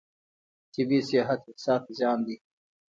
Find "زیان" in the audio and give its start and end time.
1.99-2.19